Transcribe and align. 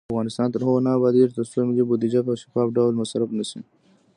افغانستان 0.13 0.47
تر 0.53 0.61
هغو 0.65 0.79
نه 0.85 0.91
ابادیږي، 0.97 1.29
ترڅو 1.35 1.59
ملي 1.69 1.83
بودیجه 1.89 2.21
په 2.27 2.33
شفاف 2.41 2.67
ډول 2.77 2.93
مصرف 3.01 3.29
نشي. 3.37 3.59